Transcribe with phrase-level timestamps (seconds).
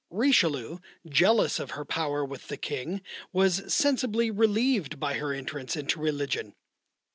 [0.09, 5.99] Richelieu, jealous of her power with the King, was sensibly relieved by her entrance into
[5.99, 6.55] religion.